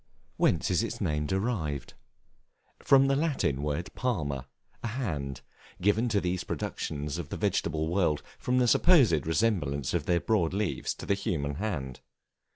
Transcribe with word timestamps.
Whence 0.37 0.71
is 0.71 0.81
its 0.81 0.99
name 0.99 1.27
derived? 1.27 1.93
From 2.79 3.05
the 3.05 3.15
Latin 3.15 3.61
word 3.61 3.93
palma, 3.93 4.47
a 4.81 4.87
hand, 4.87 5.41
given 5.79 6.09
to 6.09 6.19
these 6.19 6.43
productions 6.43 7.19
of 7.19 7.29
the 7.29 7.37
vegetable 7.37 7.87
world, 7.87 8.23
from 8.39 8.57
the 8.57 8.67
supposed 8.67 9.27
resemblance 9.27 9.93
of 9.93 10.07
their 10.07 10.19
broad 10.19 10.55
leaves 10.55 10.95
to 10.95 11.05
the 11.05 11.13
human 11.13 11.57
hand. 11.57 11.99